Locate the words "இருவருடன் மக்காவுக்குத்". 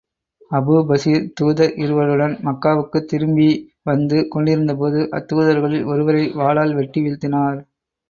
1.75-3.07